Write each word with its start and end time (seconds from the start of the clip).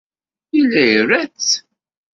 Yella 0.55 0.81
ira-tt. 0.97 1.49